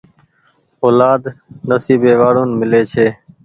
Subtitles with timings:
[0.85, 1.21] اولآد
[1.69, 3.07] نسيبي وآڙون ميلي ڇي۔